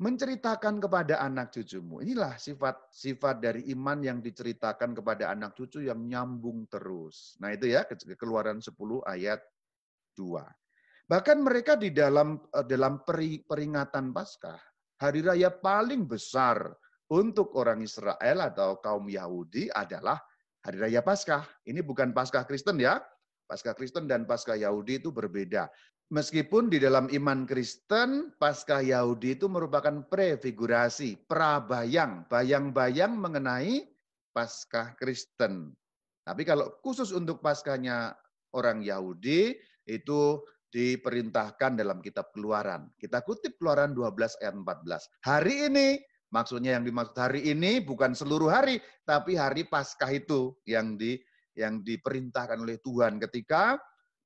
menceritakan 0.00 0.80
kepada 0.80 1.20
anak 1.20 1.52
cucumu. 1.52 2.00
Inilah 2.00 2.40
sifat-sifat 2.40 3.36
dari 3.44 3.68
iman 3.76 4.00
yang 4.00 4.18
diceritakan 4.24 4.96
kepada 4.96 5.28
anak 5.28 5.52
cucu 5.52 5.84
yang 5.84 6.00
nyambung 6.08 6.64
terus. 6.72 7.36
Nah 7.36 7.52
itu 7.52 7.68
ya, 7.68 7.84
keluaran 8.16 8.64
10 8.64 8.72
ayat 9.04 9.44
2. 10.16 10.40
Bahkan 11.04 11.38
mereka 11.44 11.76
di 11.76 11.92
dalam 11.92 12.40
eh, 12.48 12.64
dalam 12.64 13.04
peringatan 13.44 14.16
Paskah, 14.16 14.56
hari 15.04 15.20
raya 15.20 15.52
paling 15.52 16.08
besar 16.08 16.64
untuk 17.10 17.58
orang 17.58 17.82
Israel 17.82 18.38
atau 18.46 18.78
kaum 18.78 19.10
Yahudi 19.10 19.66
adalah 19.74 20.22
hari 20.62 20.78
raya 20.78 21.02
Paskah. 21.02 21.42
Ini 21.66 21.82
bukan 21.82 22.14
Paskah 22.14 22.46
Kristen 22.46 22.78
ya. 22.78 23.02
Paskah 23.50 23.74
Kristen 23.74 24.06
dan 24.06 24.30
Paskah 24.30 24.54
Yahudi 24.54 25.02
itu 25.02 25.10
berbeda. 25.10 25.66
Meskipun 26.10 26.70
di 26.70 26.78
dalam 26.82 27.10
iman 27.10 27.46
Kristen, 27.46 28.34
Paskah 28.38 28.82
Yahudi 28.82 29.38
itu 29.38 29.46
merupakan 29.46 30.06
prefigurasi, 30.06 31.26
prabayang, 31.26 32.26
bayang-bayang 32.30 33.14
mengenai 33.14 33.86
Paskah 34.30 34.94
Kristen. 34.94 35.74
Tapi 36.22 36.42
kalau 36.46 36.78
khusus 36.82 37.10
untuk 37.10 37.42
Paskahnya 37.42 38.14
orang 38.54 38.82
Yahudi, 38.82 39.54
itu 39.86 40.42
diperintahkan 40.70 41.78
dalam 41.78 41.98
kitab 41.98 42.30
keluaran. 42.30 42.90
Kita 42.94 43.26
kutip 43.26 43.58
keluaran 43.58 43.90
12 43.90 44.38
ayat 44.42 44.54
14. 44.54 45.26
Hari 45.26 45.54
ini, 45.66 45.88
maksudnya 46.30 46.78
yang 46.78 46.86
dimaksud 46.86 47.14
hari 47.18 47.50
ini 47.50 47.82
bukan 47.82 48.14
seluruh 48.14 48.50
hari, 48.50 48.78
tapi 49.04 49.36
hari 49.36 49.66
Paskah 49.66 50.10
itu 50.14 50.54
yang 50.64 50.96
di 50.96 51.18
yang 51.58 51.82
diperintahkan 51.82 52.62
oleh 52.62 52.78
Tuhan 52.80 53.18
ketika 53.18 53.76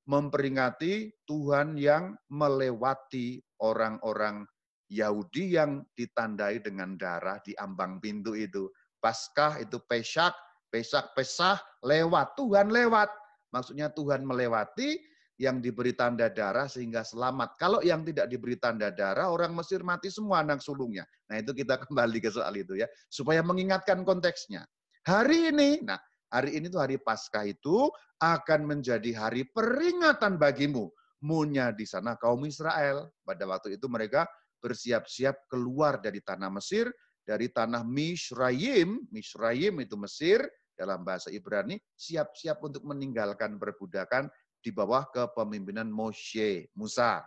memperingati 0.05 1.09
Tuhan 1.25 1.75
yang 1.75 2.13
melewati 2.29 3.41
orang-orang 3.59 4.45
Yahudi 4.85 5.57
yang 5.57 5.81
ditandai 5.97 6.61
dengan 6.61 6.93
darah 6.93 7.41
di 7.41 7.57
ambang 7.57 7.97
pintu 7.97 8.37
itu. 8.37 8.69
Paskah 9.01 9.57
itu 9.61 9.81
pesak, 9.89 10.33
pesak, 10.69 11.13
pesah, 11.17 11.57
lewat. 11.81 12.37
Tuhan 12.37 12.69
lewat. 12.69 13.09
Maksudnya 13.49 13.89
Tuhan 13.89 14.21
melewati 14.21 15.01
yang 15.35 15.59
diberi 15.59 15.91
tanda 15.91 16.31
darah 16.31 16.67
sehingga 16.71 17.03
selamat. 17.03 17.59
Kalau 17.59 17.83
yang 17.83 18.07
tidak 18.07 18.31
diberi 18.31 18.55
tanda 18.55 18.91
darah, 18.91 19.27
orang 19.27 19.51
Mesir 19.51 19.83
mati 19.83 20.07
semua 20.07 20.43
anak 20.43 20.63
sulungnya. 20.63 21.03
Nah 21.27 21.43
itu 21.43 21.51
kita 21.51 21.75
kembali 21.83 22.23
ke 22.23 22.31
soal 22.31 22.55
itu 22.55 22.79
ya. 22.79 22.87
Supaya 23.11 23.43
mengingatkan 23.43 24.07
konteksnya. 24.07 24.63
Hari 25.05 25.51
ini, 25.53 25.83
nah 25.83 25.99
hari 26.31 26.57
ini 26.57 26.71
tuh 26.71 26.81
hari 26.81 26.97
Paskah 26.97 27.45
itu 27.45 27.91
akan 28.23 28.65
menjadi 28.65 29.11
hari 29.13 29.45
peringatan 29.51 30.39
bagimu. 30.39 30.87
Munya 31.25 31.75
di 31.75 31.83
sana 31.83 32.15
kaum 32.15 32.47
Israel. 32.47 33.11
Pada 33.27 33.43
waktu 33.43 33.75
itu 33.75 33.91
mereka 33.91 34.23
bersiap-siap 34.63 35.51
keluar 35.51 35.99
dari 35.99 36.23
tanah 36.23 36.49
Mesir, 36.49 36.87
dari 37.27 37.51
tanah 37.51 37.83
Misraim. 37.83 39.03
Misraim 39.11 39.83
itu 39.83 39.99
Mesir, 39.99 40.41
dalam 40.75 41.07
bahasa 41.07 41.31
Ibrani, 41.31 41.79
siap-siap 41.95 42.59
untuk 42.61 42.83
meninggalkan 42.83 43.55
perbudakan 43.55 44.27
di 44.65 44.73
bawah 44.73 45.05
kepemimpinan 45.13 45.85
Moshe, 45.85 46.73
Musa. 46.73 47.21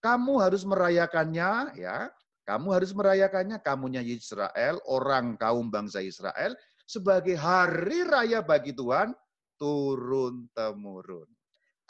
Kamu 0.00 0.40
harus 0.40 0.64
merayakannya, 0.64 1.76
ya. 1.76 2.08
Kamu 2.48 2.72
harus 2.72 2.96
merayakannya, 2.96 3.60
kamunya 3.60 4.00
Israel, 4.00 4.80
orang 4.88 5.36
kaum 5.36 5.68
bangsa 5.68 6.00
Israel, 6.00 6.56
sebagai 6.88 7.36
hari 7.36 8.08
raya 8.08 8.40
bagi 8.40 8.72
Tuhan, 8.72 9.12
turun-temurun. 9.60 11.28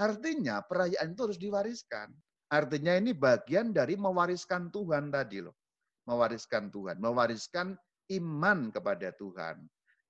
Artinya 0.02 0.58
perayaan 0.66 1.14
itu 1.14 1.30
harus 1.30 1.38
diwariskan. 1.38 2.10
Artinya 2.50 2.98
ini 2.98 3.14
bagian 3.14 3.70
dari 3.70 3.94
mewariskan 3.94 4.74
Tuhan 4.74 5.14
tadi 5.14 5.38
loh. 5.46 5.54
Mewariskan 6.10 6.74
Tuhan, 6.74 6.98
mewariskan 6.98 7.78
iman 8.18 8.74
kepada 8.74 9.14
Tuhan. 9.14 9.62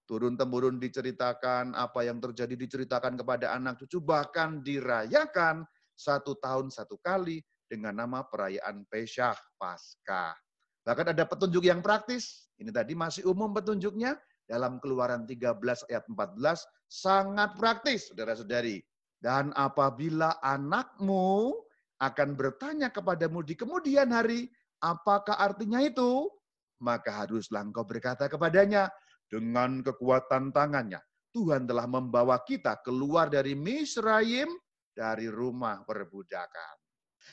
Turun-temurun 0.08 0.80
diceritakan, 0.80 1.76
apa 1.76 2.00
yang 2.00 2.16
terjadi 2.16 2.56
diceritakan 2.56 3.20
kepada 3.20 3.52
anak 3.52 3.76
cucu, 3.84 4.00
bahkan 4.00 4.64
dirayakan 4.64 5.68
satu 5.92 6.32
tahun 6.40 6.72
satu 6.72 6.96
kali 7.04 7.44
dengan 7.68 8.00
nama 8.00 8.24
perayaan 8.24 8.88
Pesyah 8.88 9.36
Paskah. 9.60 10.32
Bahkan 10.88 11.12
ada 11.12 11.28
petunjuk 11.28 11.68
yang 11.68 11.84
praktis, 11.84 12.48
ini 12.56 12.72
tadi 12.72 12.96
masih 12.96 13.28
umum 13.28 13.52
petunjuknya, 13.52 14.16
dalam 14.48 14.80
keluaran 14.80 15.28
13 15.28 15.60
ayat 15.92 16.08
14 16.08 16.64
sangat 16.88 17.52
praktis, 17.60 18.08
saudara-saudari. 18.08 18.80
Dan 19.20 19.52
apabila 19.52 20.40
anakmu 20.40 21.52
akan 22.00 22.32
bertanya 22.32 22.88
kepadamu 22.88 23.44
di 23.44 23.52
kemudian 23.52 24.08
hari, 24.08 24.48
apakah 24.80 25.36
artinya 25.36 25.84
itu? 25.84 26.32
Maka 26.80 27.26
haruslah 27.26 27.60
engkau 27.60 27.84
berkata 27.84 28.24
kepadanya, 28.30 28.88
dengan 29.28 29.84
kekuatan 29.84 30.50
tangannya, 30.50 31.00
Tuhan 31.32 31.68
telah 31.68 31.84
membawa 31.84 32.40
kita 32.42 32.80
keluar 32.80 33.28
dari 33.28 33.52
Misraim, 33.52 34.48
dari 34.96 35.28
rumah 35.28 35.84
perbudakan. 35.84 36.76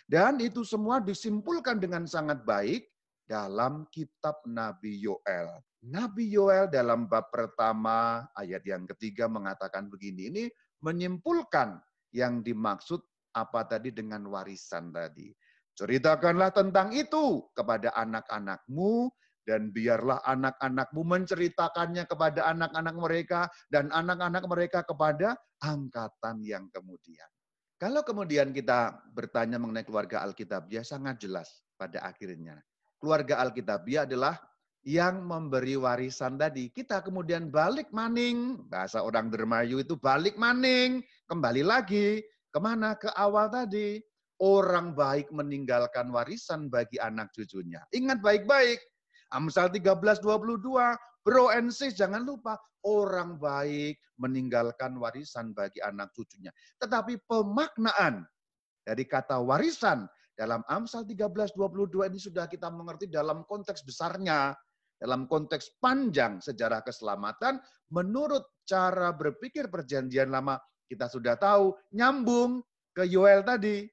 Dan 0.05 0.43
itu 0.43 0.61
semua 0.67 0.99
disimpulkan 0.99 1.79
dengan 1.79 2.03
sangat 2.05 2.43
baik 2.43 2.85
dalam 3.25 3.87
kitab 3.89 4.43
Nabi 4.45 5.01
Yoel. 5.01 5.49
Nabi 5.85 6.29
Yoel 6.29 6.69
dalam 6.69 7.09
bab 7.09 7.33
pertama 7.33 8.27
ayat 8.37 8.61
yang 8.67 8.85
ketiga 8.93 9.25
mengatakan 9.25 9.89
begini, 9.89 10.29
ini 10.29 10.43
menyimpulkan 10.83 11.79
yang 12.13 12.45
dimaksud 12.45 13.01
apa 13.33 13.65
tadi 13.65 13.89
dengan 13.89 14.27
warisan 14.29 14.93
tadi. 14.93 15.33
Ceritakanlah 15.75 16.55
tentang 16.55 16.95
itu 16.95 17.51
kepada 17.51 17.91
anak-anakmu 17.99 19.11
dan 19.45 19.69
biarlah 19.69 20.19
anak-anakmu 20.25 21.01
menceritakannya 21.05 22.09
kepada 22.09 22.49
anak-anak 22.51 22.95
mereka 22.97 23.41
dan 23.69 23.93
anak-anak 23.93 24.43
mereka 24.49 24.81
kepada 24.81 25.37
angkatan 25.61 26.41
yang 26.41 26.65
kemudian. 26.73 27.29
Kalau 27.77 28.01
kemudian 28.01 28.55
kita 28.55 28.97
bertanya 29.13 29.61
mengenai 29.61 29.85
keluarga 29.85 30.25
Alkitab, 30.25 30.67
ya 30.73 30.81
sangat 30.81 31.21
jelas 31.21 31.61
pada 31.77 32.01
akhirnya. 32.07 32.57
Keluarga 32.97 33.43
Alkitabiah 33.43 34.07
adalah 34.07 34.39
yang 34.85 35.25
memberi 35.25 35.75
warisan 35.75 36.37
tadi. 36.39 36.71
Kita 36.71 37.01
kemudian 37.01 37.51
balik 37.51 37.91
maning, 37.91 38.63
bahasa 38.69 39.01
orang 39.01 39.33
dermayu 39.33 39.81
itu 39.81 39.97
balik 39.97 40.37
maning, 40.39 41.01
kembali 41.27 41.65
lagi. 41.65 42.21
Ke 42.53 42.59
mana? 42.63 42.95
Ke 42.95 43.11
awal 43.17 43.51
tadi. 43.51 43.99
Orang 44.39 44.95
baik 44.95 45.31
meninggalkan 45.35 46.11
warisan 46.11 46.71
bagi 46.71 46.95
anak 47.01 47.33
cucunya. 47.35 47.83
Ingat 47.91 48.23
baik-baik. 48.23 48.79
Amsal 49.35 49.67
13, 49.67 50.23
22, 50.23 50.63
bro 51.27 51.51
and 51.51 51.67
sis, 51.67 51.91
jangan 51.91 52.23
lupa. 52.23 52.55
Orang 52.87 53.41
baik 53.41 53.99
meninggalkan 54.21 54.95
warisan 54.95 55.51
bagi 55.51 55.83
anak 55.83 56.15
cucunya. 56.15 56.53
Tetapi 56.79 57.19
pemaknaan 57.27 58.23
Dari 58.85 59.01
kata 59.09 59.41
warisan 59.41 60.05
dalam 60.37 60.61
Amsal 60.69 61.09
13:22 61.09 62.05
ini 62.05 62.21
sudah 62.21 62.45
kita 62.45 62.69
mengerti 62.69 63.09
dalam 63.09 63.41
konteks 63.49 63.81
besarnya, 63.81 64.53
dalam 65.01 65.25
konteks 65.25 65.81
panjang 65.81 66.37
sejarah 66.37 66.85
keselamatan 66.85 67.57
menurut 67.89 68.45
cara 68.61 69.09
berpikir 69.09 69.73
perjanjian 69.73 70.29
lama 70.29 70.61
kita 70.85 71.09
sudah 71.09 71.33
tahu 71.33 71.73
nyambung 71.97 72.61
ke 72.93 73.09
Yoel 73.09 73.41
tadi. 73.41 73.89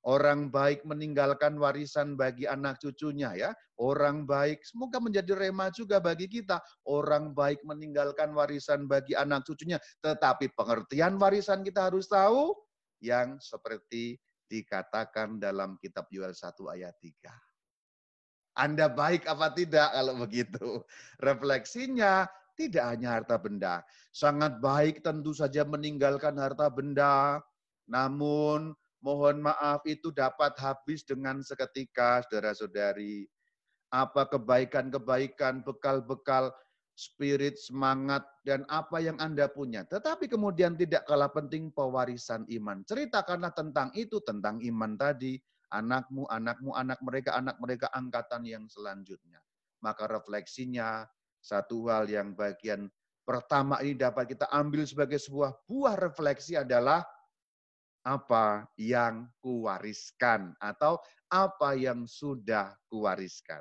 Orang 0.00 0.48
baik 0.48 0.80
meninggalkan 0.88 1.60
warisan 1.60 2.16
bagi 2.16 2.48
anak 2.48 2.80
cucunya 2.80 3.36
ya. 3.36 3.50
Orang 3.76 4.24
baik 4.24 4.64
semoga 4.64 4.96
menjadi 4.96 5.36
rema 5.36 5.68
juga 5.68 6.00
bagi 6.00 6.24
kita. 6.24 6.56
Orang 6.88 7.36
baik 7.36 7.60
meninggalkan 7.68 8.32
warisan 8.32 8.88
bagi 8.88 9.12
anak 9.12 9.44
cucunya. 9.44 9.76
Tetapi 10.00 10.56
pengertian 10.56 11.20
warisan 11.20 11.60
kita 11.60 11.92
harus 11.92 12.08
tahu 12.08 12.56
yang 13.04 13.36
seperti 13.44 14.16
dikatakan 14.48 15.36
dalam 15.36 15.76
kitab 15.76 16.08
Yoel 16.08 16.32
1 16.32 16.48
ayat 16.72 16.96
3. 16.96 18.56
Anda 18.56 18.88
baik 18.88 19.28
apa 19.28 19.52
tidak 19.52 19.88
kalau 19.92 20.14
begitu? 20.16 20.80
Refleksinya 21.20 22.24
tidak 22.58 22.84
hanya 22.88 23.20
harta 23.20 23.36
benda. 23.40 23.84
Sangat 24.12 24.60
baik 24.60 25.00
tentu 25.00 25.32
saja 25.32 25.64
meninggalkan 25.64 26.36
harta 26.36 26.68
benda. 26.68 27.40
Namun 27.88 28.76
Mohon 29.00 29.48
maaf 29.48 29.80
itu 29.88 30.12
dapat 30.12 30.52
habis 30.60 31.00
dengan 31.04 31.40
seketika, 31.40 32.20
saudara-saudari. 32.28 33.24
Apa 33.88 34.28
kebaikan-kebaikan, 34.28 35.64
bekal-bekal, 35.64 36.52
spirit, 36.92 37.56
semangat, 37.56 38.22
dan 38.44 38.68
apa 38.68 39.00
yang 39.00 39.16
Anda 39.16 39.48
punya. 39.48 39.88
Tetapi 39.88 40.28
kemudian 40.28 40.76
tidak 40.76 41.08
kalah 41.08 41.32
penting 41.32 41.72
pewarisan 41.72 42.44
iman. 42.60 42.84
Ceritakanlah 42.84 43.56
tentang 43.56 43.88
itu, 43.96 44.20
tentang 44.20 44.60
iman 44.60 44.94
tadi. 45.00 45.40
Anakmu, 45.72 46.28
anakmu, 46.28 46.76
anak 46.76 47.00
mereka, 47.00 47.40
anak 47.40 47.56
mereka 47.56 47.88
angkatan 47.96 48.44
yang 48.44 48.68
selanjutnya. 48.68 49.40
Maka 49.80 50.04
refleksinya, 50.12 51.08
satu 51.40 51.88
hal 51.88 52.04
yang 52.04 52.36
bagian 52.36 52.92
pertama 53.24 53.80
ini 53.80 53.96
dapat 53.96 54.36
kita 54.36 54.50
ambil 54.52 54.84
sebagai 54.84 55.16
sebuah 55.16 55.56
buah 55.64 55.96
refleksi 55.96 56.58
adalah 56.58 57.00
apa 58.06 58.64
yang 58.80 59.28
kuwariskan 59.44 60.56
atau 60.58 60.96
apa 61.28 61.76
yang 61.76 62.08
sudah 62.08 62.72
kuwariskan. 62.88 63.60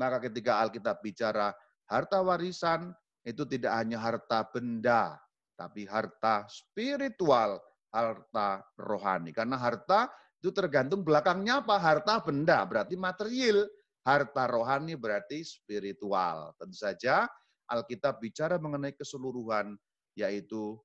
Maka 0.00 0.30
ketika 0.30 0.64
Alkitab 0.64 1.04
bicara 1.04 1.52
harta 1.84 2.24
warisan 2.24 2.94
itu 3.20 3.44
tidak 3.44 3.76
hanya 3.76 4.00
harta 4.00 4.48
benda, 4.48 5.20
tapi 5.60 5.84
harta 5.84 6.48
spiritual, 6.48 7.60
harta 7.92 8.64
rohani. 8.80 9.36
Karena 9.36 9.60
harta 9.60 10.08
itu 10.40 10.48
tergantung 10.56 11.04
belakangnya 11.04 11.60
apa? 11.60 11.76
Harta 11.76 12.24
benda 12.24 12.64
berarti 12.64 12.96
material, 12.96 13.68
harta 14.00 14.48
rohani 14.48 14.96
berarti 14.96 15.44
spiritual. 15.44 16.56
Tentu 16.56 16.80
saja 16.80 17.28
Alkitab 17.68 18.24
bicara 18.24 18.56
mengenai 18.56 18.96
keseluruhan 18.96 19.76
yaitu 20.16 20.80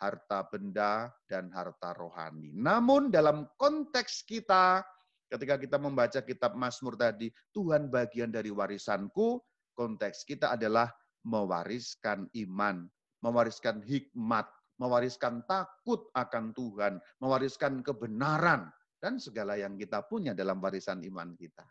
harta 0.00 0.48
benda, 0.48 1.12
dan 1.28 1.52
harta 1.52 1.92
rohani. 1.92 2.56
Namun 2.56 3.12
dalam 3.12 3.44
konteks 3.60 4.24
kita, 4.24 4.80
ketika 5.28 5.60
kita 5.60 5.76
membaca 5.76 6.24
kitab 6.24 6.56
Mazmur 6.56 6.96
tadi, 6.96 7.28
Tuhan 7.52 7.92
bagian 7.92 8.32
dari 8.32 8.48
warisanku, 8.48 9.38
konteks 9.76 10.24
kita 10.24 10.56
adalah 10.56 10.88
mewariskan 11.28 12.26
iman, 12.32 12.88
mewariskan 13.20 13.84
hikmat, 13.84 14.48
mewariskan 14.80 15.44
takut 15.44 16.08
akan 16.16 16.56
Tuhan, 16.56 16.96
mewariskan 17.20 17.84
kebenaran, 17.84 18.72
dan 19.00 19.20
segala 19.20 19.56
yang 19.56 19.76
kita 19.76 20.04
punya 20.08 20.32
dalam 20.32 20.60
warisan 20.60 21.04
iman 21.04 21.36
kita. 21.36 21.64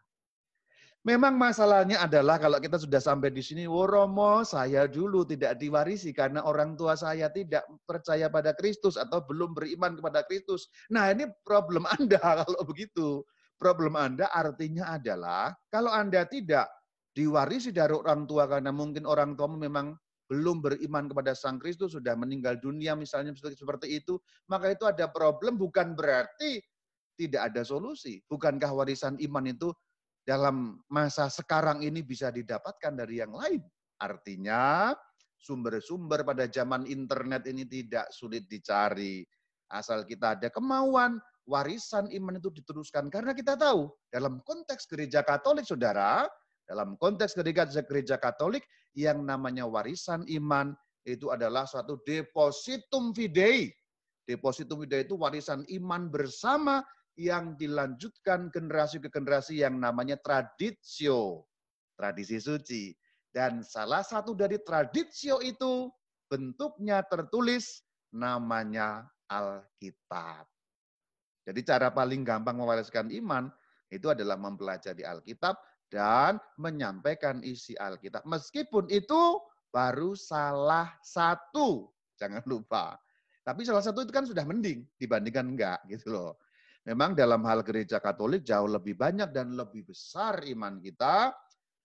Memang 1.09 1.41
masalahnya 1.41 2.05
adalah 2.05 2.37
kalau 2.37 2.61
kita 2.61 2.77
sudah 2.77 3.01
sampai 3.01 3.33
di 3.33 3.41
sini, 3.41 3.65
oh 3.65 3.89
Romo, 3.89 4.45
saya 4.45 4.85
dulu 4.85 5.25
tidak 5.25 5.57
diwarisi 5.57 6.13
karena 6.13 6.45
orang 6.45 6.77
tua 6.77 6.93
saya 6.93 7.33
tidak 7.33 7.65
percaya 7.89 8.29
pada 8.29 8.53
Kristus 8.53 8.93
atau 8.93 9.25
belum 9.25 9.57
beriman 9.57 9.97
kepada 9.97 10.21
Kristus. 10.29 10.69
Nah 10.93 11.09
ini 11.09 11.25
problem 11.41 11.89
Anda 11.97 12.45
kalau 12.45 12.61
begitu. 12.61 13.25
Problem 13.57 13.97
Anda 13.97 14.29
artinya 14.29 14.93
adalah 14.93 15.49
kalau 15.73 15.89
Anda 15.89 16.29
tidak 16.29 16.69
diwarisi 17.17 17.73
dari 17.73 17.89
orang 17.89 18.29
tua 18.29 18.45
karena 18.45 18.69
mungkin 18.69 19.09
orang 19.09 19.33
tua 19.33 19.49
memang 19.49 19.97
belum 20.29 20.61
beriman 20.61 21.09
kepada 21.09 21.33
Sang 21.33 21.57
Kristus, 21.57 21.97
sudah 21.97 22.13
meninggal 22.13 22.61
dunia 22.61 22.93
misalnya 22.93 23.33
seperti 23.33 23.97
itu, 23.97 24.21
maka 24.45 24.69
itu 24.77 24.85
ada 24.85 25.09
problem 25.09 25.57
bukan 25.57 25.97
berarti 25.97 26.61
tidak 27.17 27.49
ada 27.49 27.65
solusi. 27.65 28.21
Bukankah 28.29 28.69
warisan 28.77 29.17
iman 29.25 29.49
itu 29.49 29.73
dalam 30.29 30.77
masa 30.93 31.25
sekarang 31.25 31.81
ini 31.81 32.05
bisa 32.05 32.29
didapatkan 32.29 32.93
dari 32.93 33.17
yang 33.17 33.33
lain. 33.33 33.65
Artinya 33.97 34.93
sumber-sumber 35.41 36.21
pada 36.21 36.45
zaman 36.45 36.85
internet 36.85 37.49
ini 37.49 37.65
tidak 37.65 38.13
sulit 38.13 38.45
dicari. 38.45 39.25
Asal 39.73 40.05
kita 40.05 40.37
ada 40.37 40.53
kemauan, 40.53 41.17
warisan 41.49 42.13
iman 42.13 42.37
itu 42.37 42.53
diteruskan. 42.53 43.09
Karena 43.09 43.33
kita 43.33 43.57
tahu, 43.57 43.89
dalam 44.13 44.37
konteks 44.45 44.85
gereja 44.85 45.25
katolik, 45.25 45.65
saudara, 45.65 46.29
dalam 46.69 46.93
konteks 47.01 47.33
gereja, 47.33 47.65
gereja 47.65 48.21
katolik, 48.21 48.61
yang 48.93 49.25
namanya 49.25 49.65
warisan 49.65 50.21
iman 50.29 50.77
itu 51.09 51.33
adalah 51.33 51.65
suatu 51.65 51.97
depositum 52.05 53.17
fidei. 53.17 53.73
Depositum 54.29 54.85
fidei 54.85 55.09
itu 55.09 55.17
warisan 55.17 55.65
iman 55.81 56.13
bersama 56.13 56.85
yang 57.19 57.59
dilanjutkan 57.59 58.47
generasi 58.47 59.03
ke 59.03 59.11
generasi 59.11 59.59
yang 59.59 59.75
namanya 59.75 60.15
tradisio, 60.15 61.43
tradisi 61.99 62.39
suci. 62.39 62.95
Dan 63.27 63.59
salah 63.59 64.01
satu 64.01 64.31
dari 64.31 64.55
tradisio 64.63 65.43
itu 65.43 65.91
bentuknya 66.31 67.03
tertulis 67.03 67.83
namanya 68.15 69.03
Alkitab. 69.27 70.47
Jadi 71.43 71.59
cara 71.67 71.91
paling 71.91 72.23
gampang 72.23 72.55
mewariskan 72.55 73.11
iman 73.11 73.51
itu 73.91 74.07
adalah 74.07 74.39
mempelajari 74.39 75.03
Alkitab 75.03 75.59
dan 75.91 76.39
menyampaikan 76.55 77.43
isi 77.43 77.75
Alkitab. 77.75 78.23
Meskipun 78.23 78.87
itu 78.87 79.43
baru 79.73 80.15
salah 80.15 80.93
satu, 81.03 81.89
jangan 82.15 82.45
lupa. 82.47 82.95
Tapi 83.43 83.65
salah 83.65 83.81
satu 83.81 84.05
itu 84.05 84.13
kan 84.13 84.29
sudah 84.29 84.45
mending 84.45 84.85
dibandingkan 85.01 85.57
enggak 85.57 85.79
gitu 85.89 86.13
loh. 86.13 86.37
Memang 86.87 87.11
dalam 87.17 87.43
hal 87.43 87.61
gereja 87.65 87.99
Katolik 87.99 88.47
jauh 88.47 88.67
lebih 88.67 88.95
banyak 88.95 89.29
dan 89.35 89.53
lebih 89.57 89.87
besar 89.89 90.39
iman 90.47 90.79
kita 90.79 91.35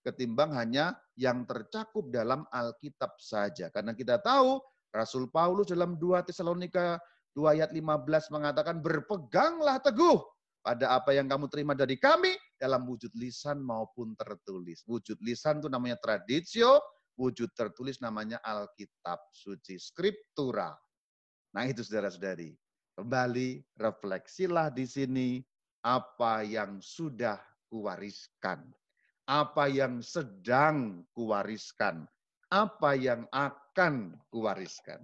ketimbang 0.05 0.53
hanya 0.53 0.93
yang 1.17 1.43
tercakup 1.49 2.07
dalam 2.13 2.45
Alkitab 2.53 3.17
saja. 3.17 3.73
Karena 3.73 3.97
kita 3.97 4.21
tahu 4.21 4.61
Rasul 4.93 5.27
Paulus 5.33 5.67
dalam 5.73 5.97
2 5.97 6.29
Tesalonika 6.29 7.01
2 7.35 7.59
ayat 7.59 7.69
15 7.75 8.31
mengatakan 8.31 8.79
berpeganglah 8.79 9.81
teguh 9.83 10.23
pada 10.63 10.95
apa 10.95 11.11
yang 11.11 11.27
kamu 11.27 11.51
terima 11.51 11.73
dari 11.75 11.99
kami 11.99 12.31
dalam 12.55 12.87
wujud 12.87 13.11
lisan 13.19 13.59
maupun 13.59 14.15
tertulis. 14.15 14.81
Wujud 14.87 15.19
lisan 15.19 15.59
itu 15.59 15.67
namanya 15.67 15.99
tradisio, 15.99 16.79
wujud 17.19 17.51
tertulis 17.51 17.99
namanya 17.99 18.39
Alkitab 18.39 19.19
suci, 19.35 19.75
skriptura. 19.75 20.71
Nah 21.51 21.63
itu 21.67 21.83
saudara-saudari. 21.83 22.64
Kembali 22.95 23.59
refleksilah 23.75 24.71
di 24.71 24.87
sini 24.87 25.43
apa 25.83 26.47
yang 26.47 26.79
sudah 26.79 27.35
kuwariskan, 27.67 28.63
apa 29.27 29.67
yang 29.67 29.99
sedang 29.99 31.03
kuwariskan, 31.11 32.07
apa 32.47 32.95
yang 32.95 33.27
akan 33.35 34.15
kuwariskan. 34.31 35.03